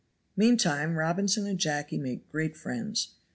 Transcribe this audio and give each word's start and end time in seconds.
Meantime 0.35 0.97
Robinson 0.97 1.45
and 1.45 1.59
Jacky 1.59 1.95
make 1.99 2.27
great 2.31 2.57
friends. 2.57 3.09